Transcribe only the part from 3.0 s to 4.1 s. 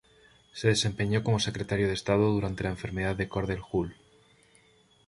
de Cordell Hull.